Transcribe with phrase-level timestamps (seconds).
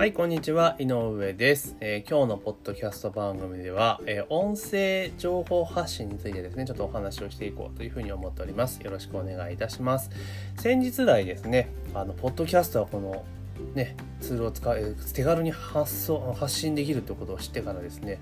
[0.00, 0.76] はい、こんにちは。
[0.78, 8.80] 井上です、えー今日のポッドキャスト番組では、えー音声情報発信についてですね、ちょっとお話をしていこうというふうに思っております。
[8.82, 10.08] よろしくお願いいたします。
[10.56, 13.26] 先日来ですね、あの、ポッドキャストはこの、
[13.74, 18.20] ね、ツールを使う手軽に発送発信できるということを知ってからですね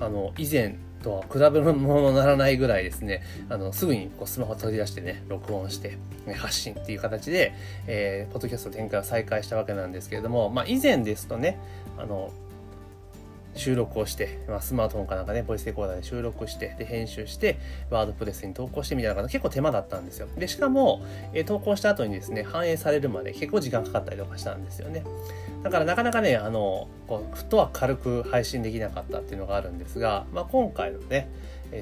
[0.00, 3.22] あの以前とは比べ物にならないぐらいですね。
[3.48, 7.54] あのすぐにこうスマホ取り出してね録音して、ね発信っていう形で、
[7.86, 11.58] えーポッドキャスト展開を再開したわけなんですけれども、まあ、以前ですとね
[11.96, 12.30] あの
[13.54, 17.58] 収録をして、まあ、スマートフォンかなんかね、ボイスレコーダーで収録して、で、編集して、
[17.90, 20.28] ワードプレスに投稿してみたいなのが結構手間だったんですよ。
[20.36, 25.04] で、しかも、え投稿した後にですね、反映されるまで結構時間かかったりとかしたんですよね。
[25.62, 31.28] だからなかなかね、あの、こう、ふとは軽く配信できなかったっていうのがあるんですが、まあ、今回のね、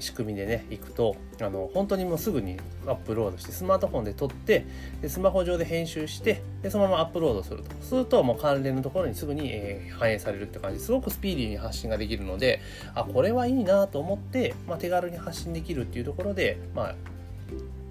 [0.00, 4.64] 仕組みでね、行くと、あの、本当にもうすぐにアップロードして、スマートフォンで撮って、
[5.00, 7.70] で、スマホ上で編集して、で、そのままアップロードすると。
[7.82, 12.60] すると、もう関連のところにすぐに、えー反映されるって感じすごくスピーディーに発信ができるので、
[12.94, 16.94] あ、これはいいなと思って、まあ、手軽に発信できるっていうところで、まあ、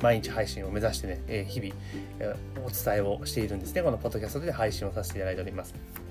[0.02, 1.74] 毎日配信を目指してね、えー日々、
[2.20, 3.82] えーお伝えをしているんですね。
[3.84, 6.05] このポッドキャストで配信をさせていただいております。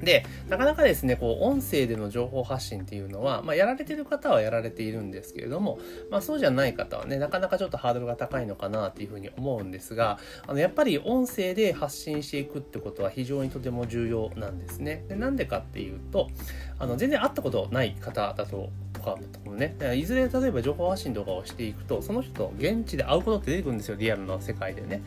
[0.00, 5.78] で、なかなかですね、こう、音声での情報発信っていうのは、まあ、やられてる方はやられているんですけれども、
[6.10, 15.04] まあ、そうじゃない方はね、なかなかちょっとハードルが高いのかなっていうふうに思うんですが、あの、やっぱり音声で発信していくってことは非常にとても重要なんですね。
[15.08, 16.28] で、なんでかっていうと、
[16.78, 18.70] あの、全然会ったことない方だと、
[19.14, 25.02] とかもね、いずれ例えば情報発信とかをしていくと、その人と現地で会うことって出てくるんですよ、リアルな世界でね。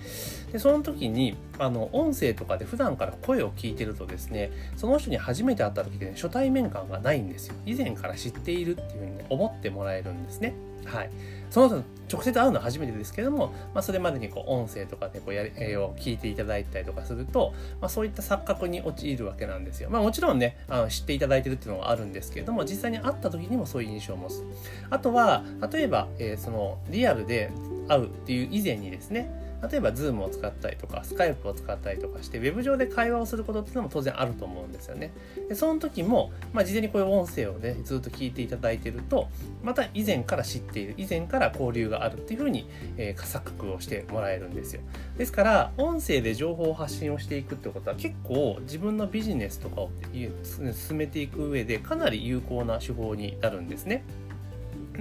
[0.52, 7.56] で、その時に、あの、音声とかで普段から声を聞いてるとですね、その人に初めて会った時で、ね、初対面感がないんですよ。
[7.66, 10.54] 以前から知っているっていうふうに、ね、思ってもらえるんですね。
[10.86, 11.10] はい。
[11.50, 19.90] その人直接会うのは初めてですけども、まあ、それまでにこう音声とかでこうやり、えーを聞いていただいたりとかすると、まあ、そういった錯覚に陥るわけなんですよ。
[19.90, 24.44] まあ、もちろんね、あの知っていただいてるっていうのはあるんですけれども、実際に会った時にもそういう印象を持つ。
[24.90, 27.52] あとは、例えば、えーそのリアルで
[27.88, 29.30] 会うっていう以前にですね、
[29.70, 35.12] 例えば Zoom を使ったりとか、Skype を使ったりとかして、ウェブ上で会話をすることっていうのも当然あると思うんですよね。
[35.50, 39.28] で、その時も、まあ、事前にこういう音声をね、ずっと聞いていただいてると、
[39.64, 42.68] また以前から知っている、以前から交流があるっていうふうに、
[42.98, 44.82] えー、錯覚をしてもらえるんですよ。
[45.18, 54.04] ですから、音声で情報を発信をしていくってことは結構自分のビジネスとかを進めていく上でかなり有効な手法になるんですね。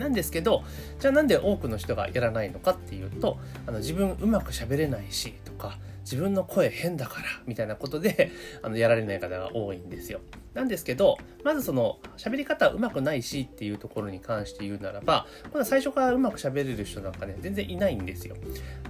[0.00, 0.64] なんですけど、
[0.98, 8.32] じゃあなんで多くの人がやらないのかっていうと、あの自分うまく喋れないしか、自分の声変だからみたいなことで
[8.62, 10.20] あのやられない方が多いんですよ。
[10.54, 18.34] なんですけど、まずその喋り方うまくないしっていうところに関して言うならば、まだ最初からうまく喋れる人なんかね、全然いないんですよ。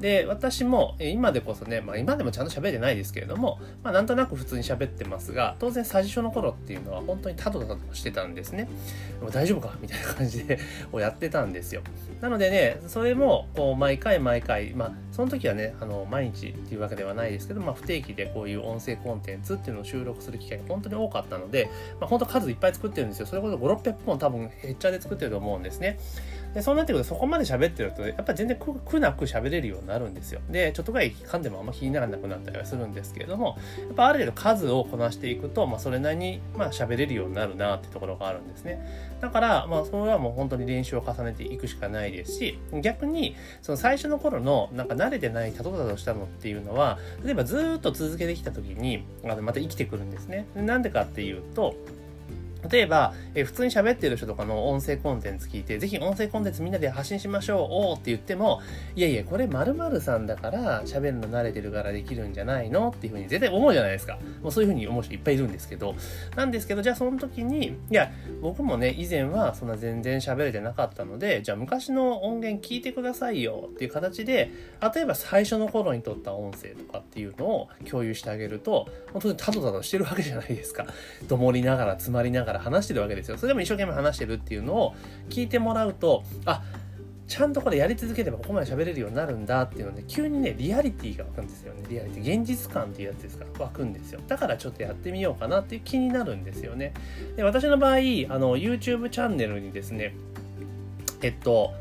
[0.00, 8.66] で、私も今でこそね、まあ今でもちゃんと喋れてないですけれども、まあなんとなく普通に喋ってますが、当然最初の頃っていうのは本当にタドタドしてたんですね。
[9.20, 9.76] も大丈夫か？
[9.82, 10.58] みたいな感じで
[10.92, 11.82] をやってたんですよ。
[12.22, 23.26] なのでね、それもこう毎回毎回、まあその時はね、あの毎日っていうわけではないですけど、まあ不定期でこういう音声コンテンツっていうのを収録する機会が本当に多かったので、まあ本当数いっぱい作ってるんですよ。
[23.26, 25.98] それこそ5、600本多分ヘッチャーで作ってると思うんですね。
[26.54, 30.40] で、そうなってくるとそこまで喋ってると、やっぱ全然苦なく喋れるようになるんですよ。
[30.50, 33.56] で、ちょっとぐらい噛んでもあんま気にならなくなったりはするんですけれども、
[33.86, 38.84] やっぱある程度数をこなしていくと、まあそれなりにまあ喋れるようになるなってところがあるんですね。
[39.20, 50.46] だから、まあそれはもう本当に練習を重ねていくしかないですし、逆に、その最初の頃のなんか慣れてないタトタトしたのっていうのは、例えばずっと続けてきた時に、あのまた生きてくるんですね。
[50.56, 51.74] なんでかっていうと、
[52.68, 58.60] 例えば、え普通に喋ってる人とかの音声コンテンツ聞いて、ぜひ音声コンテンツみんなで発信しましょう、おーって言っても、
[58.96, 62.90] いやいや、これ〇〇さんだから喋るの慣れてるからできるんじゃないの？
[62.90, 64.18] っていうふうに絶対思うじゃないですか。
[64.42, 65.94] もうそういうふうに思う人いっぱいいるんですけど、
[66.36, 68.10] なんですけど、じゃあその時に、いや、
[68.40, 74.50] 僕もね、以前はそんな全然喋れてなかったので、じゃあ昔の音源聞いてくださいよっていう形で、
[74.94, 80.86] 例えば最初の頃に撮った音声とかっていうのを共有してあげると、本当にタドタドしてるわけじゃないですか。
[81.28, 83.36] どもりながら、詰まりながら話してるわけですよ。
[83.36, 84.94] それでも一生懸命話してるっていうのを
[85.28, 86.62] 聞いてもらうと、あ、
[87.30, 91.84] ちゃんとこれやり続ければここまで喋れるようになるんだっていうので、急にね、リアリティが湧くんですよね。
[91.88, 92.40] リアリティ。
[92.40, 94.20] 現実感っていうやつですから、湧くんですよ。
[94.26, 96.92] だからちょっとやってみようかなっていう気になるんですよね。
[97.36, 100.16] で、私の場合、あの、YouTube チャンネルにですね、
[101.22, 101.72] えっと、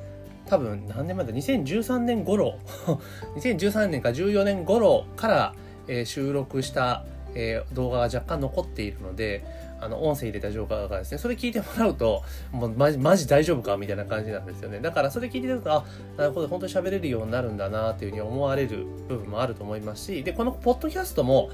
[0.50, 2.60] 多分何年前だ？2013年頃
[3.38, 5.56] 2013年か14年頃から、
[5.88, 7.06] えー収録した、
[7.36, 9.44] えー動画が若干残っているので
[9.82, 15.86] あの音声入れた動画がですねそれ聞いてもらうともうマジマジ大丈夫かみたいな感じなんですよねだからそれ聞いてるとあ
[16.18, 21.50] なるほど本当に喋れるようになるんだなっていうふうに思われる部分もあると思いますしでこのポッドキャストも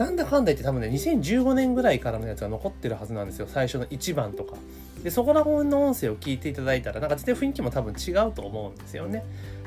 [0.00, 3.46] なんだかんだ言って多分ね、2015年ぐらいからのやつが残ってるはずなんですよ。
[3.46, 4.56] 最初の1番とか。
[5.02, 9.24] で、そこら辺の音声を聞いていただいたら、なんか全然雰囲気も多分違うと思うんですよね。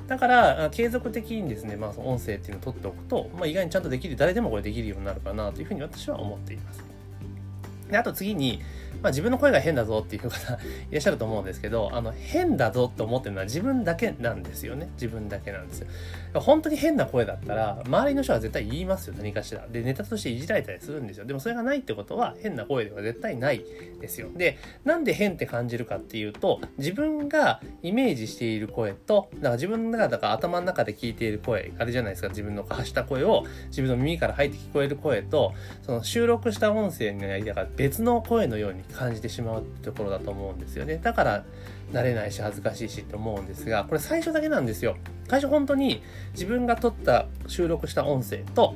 [0.08, 6.84] だから、継続的にですね、まあ、その音声っていうのを取っておくと、まあ、意外にちゃんとできる、誰でもこれできるようになるかなというふうに私は思っています。
[7.90, 8.62] で、あと次に、
[9.01, 10.57] まあ、自分の声が変だぞっていう方い
[10.92, 14.90] らっしゃると思うんですけど、あの、変だぞって思ってるのは自分だけなんですよね。
[14.94, 15.88] 自分だけなんですよ。
[16.36, 19.68] 本当に変な声だったら、周りの人は絶対言いますよ、何かしら。
[19.68, 21.25] で、ネタとしていじられたりするんですよ。
[21.25, 23.63] でもそれがないってことは、変な声では絶対ない
[24.00, 24.30] ですよ。
[24.36, 41.00] で、なんで変って感じるかっていうと、自分がイメージしている声と、だから自分の中だから頭の中で聞いている声、あれじゃないですか、自分の発した声を自分の耳から入って聞こえる声と、その収録した音声の間が別の声のように感じてしまうところだと思うんですよね。
[41.02, 41.44] だから、
[41.92, 44.98] 慣れないし恥ずかしいしって思うんですが、これ最初だけなんですよ。
[45.30, 46.02] 最初本当に
[46.34, 48.76] 自分が撮った収録した音声と、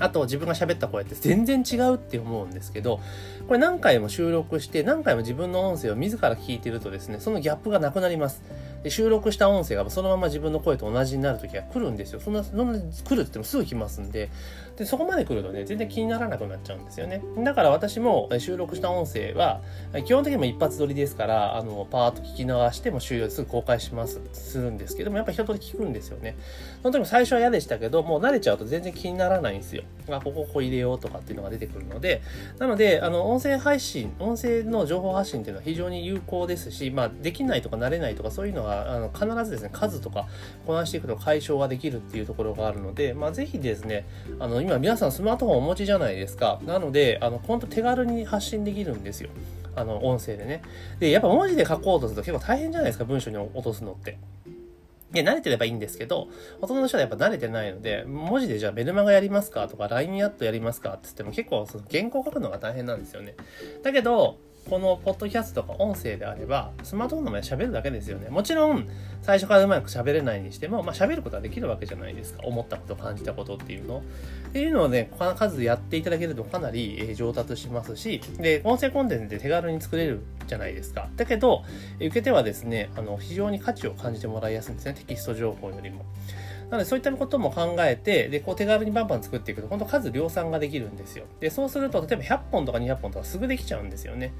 [0.00, 3.00] あと自分が喋った声って全然違うって思うんですけど、
[3.46, 8.42] これ何回も収録して何回も自分の音声を自ら聞いてるとですね、そのギャップがなくなります。
[8.82, 12.20] で収録した音声がそのまま自分の声と同じになる時が来るんですよ。
[12.20, 14.30] そんな、そんな来るって言ってもすぐ来ますんで、
[14.76, 17.20] で、そこまで来るとね、全然気にならなくなっちゃうんですよね。
[17.38, 19.60] だから私も収録した音声は、
[20.04, 26.36] 基本的にも一発撮りですから、あの、パーッと聞き流しても終了すぐ公開します、するんですけども、やっぱ一通り聞くんですよね。
[26.82, 29.82] その時も最初は嫌でしたけど、もう慣れちゃうと全然気にならないんですよ。
[30.16, 32.22] あ、ここここ入れようとかっていうのが出てくるので、
[32.58, 40.26] なので、あの、音声配信、音声の情報発信っていうのは非常に有効ですし、まあ、できないとか慣れないとかそういうのは、あの、必ずですね、数とか
[40.66, 44.06] こなしていくと解消ができるっていうところがあるので、まあ、ぜひですね、
[44.38, 46.60] あの、今皆さんスマートフォンお持ちじゃないですか。
[46.66, 49.30] なので、あの、ほんと手軽に発信できるんですよ。
[49.76, 50.62] あの、音声でね。
[50.98, 54.18] で、やっぱ文字で書こうとすると結構大変じゃないですか、文章に落とすのって。
[55.12, 56.28] で、慣れてればいいんですけど、
[56.60, 63.34] 大人の人はやっぱ慣れてないので、文字でじゃあメルマガやりますかとか、LINE アットやりますかって言っても結構その原稿書くのが大変なんですよね。
[63.82, 68.28] だけど、このポッドキャストとか音声であれば、スマートフォンの前で喋るだけですよね。
[68.28, 68.86] もちろん、
[69.22, 72.40] 最初からうまく喋れないにしても、まあ喋ることはできるわけじゃないですか。
[72.44, 74.02] 思ったこと、感じたことっていうの。
[74.48, 81.08] っていうのをね、数やっていただけるとかなり上達しますし、で、音声コンテンツで手軽に作れるじゃないですか。
[81.16, 81.64] だけど、
[81.96, 84.94] 受け手はですね、あの、非常に価値を感じてもらいやすいんですね。
[84.94, 86.04] テキスト情報よりも。
[86.70, 91.24] なのでそういったことも考えて、で、こう手軽にバンバン作っていくと、本当数量産ができるんですよ。
[91.40, 94.32] で、そうすると、例えば100本とか200本とかすぐできちゃうんですよね。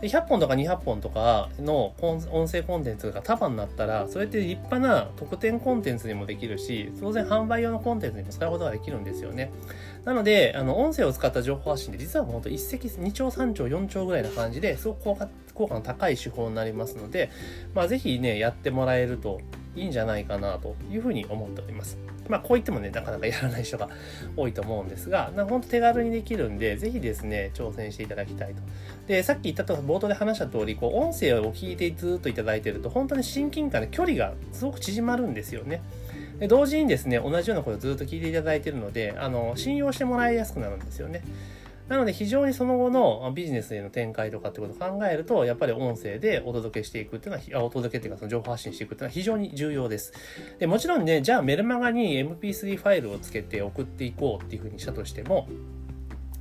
[0.00, 9.50] で100本とか200本とかの音声コンテンツが束になったら、それって立派な特典コンテンツにもできるし、当然販売用のコンテンツにも使うことができるんですよね。
[10.04, 17.30] なので、あの、音声を使った情報発信って実は本当一石二鳥三鳥四鳥ぐらいな感じですごく効果効果の高い手法になりますので、
[17.74, 19.40] まあぜひね、やってもらえると
[19.76, 21.98] いいんじゃないかなというふうに思っております。
[22.28, 23.88] まあこう言ってもね、なかなかやらない人が
[24.36, 28.62] 多いと思うんですが、な本当手軽にできるんで、ぜひですね、挑戦していただきたいと。
[29.06, 35.82] で、さっき言ったと冒頭で話した通り、こう音声を聞いてずっといただいてると、本当に親近感で距離がすごく縮まるんですよね。
[36.38, 41.22] で同時にですね、同じようなことをずっと聞いていただいているので、あの、信用してもらいやすくなるんですよね。
[41.88, 50.12] なので非常にその後のビジネスへの展開とかってことを考えると、やっぱり音声でお届けしていくっていうのは、お届けっていうかその情報発信していくっていうのは非常に重要です。
[50.58, 55.48] で、もちろんね、じゃあメルマガに MP3 ファイルをつけて送っていこうっていうふうにしたとしても、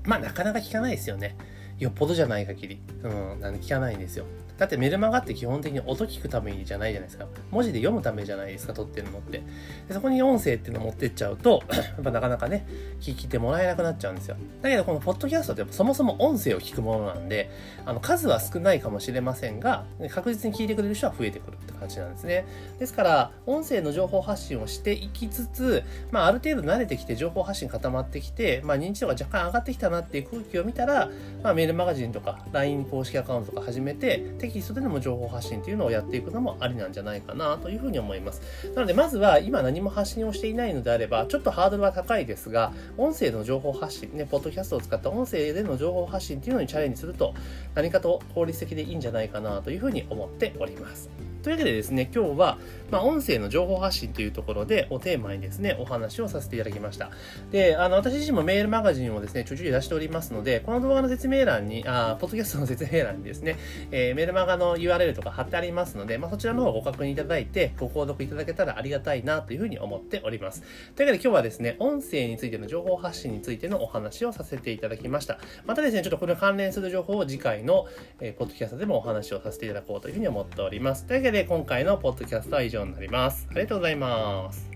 [0.03, 1.35] まあなかなか聞かないですよね。
[1.77, 2.79] よっぽどじゃない限り。
[3.03, 4.25] うん、なんで聞かないんですよ。
[4.57, 7.25] だってメルマガって基本的に音聞くためじゃないじゃないですか。
[7.51, 9.43] 文字で読むためじゃないですか、撮ってるのって。
[9.87, 12.65] でそこに音声っていうのを持ってっちゃうと、 やっぱなかなかね、
[13.01, 14.37] 聞いてもらえなくなっちゃうんですよ。
[14.61, 17.49] だけどこのポッドキャストってそもそも音声を聞くものなんで、
[17.85, 22.45] あの数は少ないかもしれませんが、確実に聞いてくれる人は増えてくるって感じなんですね。
[22.79, 31.09] ですから、音声の情報発信をしていきつつ、まあある程度慣れてきて情報発信固まってきて、まあ認知度が若干上がってきたなっていう空気を見たら、
[31.43, 38.41] まあメールマガジンとか LINE 公式アカウントとか始めて、テキストでも情報発信というのをやっていくのもありなんじゃないかなというふうに思います。
[38.75, 47.33] なので、まずは今何も発信をしていないのであれば、ちょっとハードルは高いですが、音声の情報発信、ね、ポッドキャストを使った音声での情報発信というのにチャレンジすると、
[47.73, 51.09] 何かと効率的でいいんじゃないかなというふうに思っております。
[51.41, 52.57] というわけでですね、今日は、
[52.95, 57.11] まあ、音声の情報発信というところで、おテーマにですね、お話をさせていただきました。
[57.51, 63.57] で、あの、私自身もメールマガジンをですね、ちょいちょい出しておりますので、この動画の説明欄に、あ、ポッドキャストの説明欄にですね、
[63.91, 70.61] えー、メールマガの URL とか貼ってありますので、まあ、そちらの方をご確認いただいて、ご購読いただけたらありがたいなというふうに思っております。
[70.95, 75.37] というわけで今日はですね、音声についての情報発信についてのお話をさせていただきました。
[75.65, 77.87] またですね、ちょっとこれ関連する情報を次回の、
[78.21, 81.03] えー、ポッドキャストでもお話をさせていただこうというふうに思っております。
[81.05, 83.47] というわけで今回のポッドキャストは以上になります。
[83.51, 84.74] ありがとうございます。